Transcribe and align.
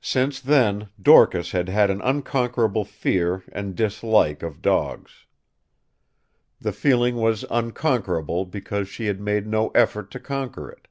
Since 0.00 0.40
then 0.40 0.88
Dorcas 0.98 1.50
had 1.50 1.68
had 1.68 1.90
an 1.90 2.00
unconquerable 2.00 2.86
fear 2.86 3.44
and 3.52 3.76
dislike 3.76 4.42
of 4.42 4.62
dogs. 4.62 5.26
The 6.58 6.72
feeling 6.72 7.16
was 7.16 7.44
unconquerable 7.50 8.46
because 8.46 8.88
she 8.88 9.04
had 9.04 9.20
made 9.20 9.46
no 9.46 9.68
effort 9.74 10.10
to 10.12 10.20
conquer 10.20 10.70
it. 10.70 10.88